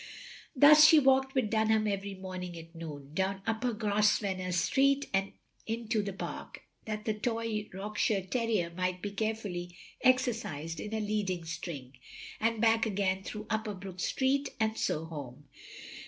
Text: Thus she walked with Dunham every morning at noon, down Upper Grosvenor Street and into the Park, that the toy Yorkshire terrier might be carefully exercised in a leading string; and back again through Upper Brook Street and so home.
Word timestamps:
Thus 0.55 0.83
she 0.83 0.97
walked 0.97 1.35
with 1.35 1.51
Dunham 1.51 1.87
every 1.87 2.15
morning 2.15 2.57
at 2.57 2.73
noon, 2.73 3.13
down 3.13 3.43
Upper 3.45 3.71
Grosvenor 3.71 4.51
Street 4.51 5.07
and 5.13 5.31
into 5.67 6.01
the 6.01 6.11
Park, 6.11 6.63
that 6.85 7.05
the 7.05 7.13
toy 7.13 7.67
Yorkshire 7.71 8.25
terrier 8.25 8.71
might 8.75 9.03
be 9.03 9.11
carefully 9.11 9.77
exercised 10.03 10.79
in 10.79 10.91
a 10.95 10.99
leading 10.99 11.45
string; 11.45 11.97
and 12.39 12.59
back 12.59 12.87
again 12.87 13.21
through 13.21 13.45
Upper 13.51 13.75
Brook 13.75 13.99
Street 13.99 14.49
and 14.59 14.75
so 14.75 15.05
home. 15.05 15.43